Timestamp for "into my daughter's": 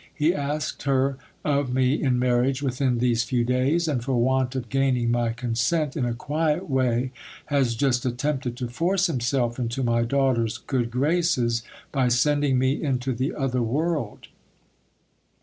9.59-10.57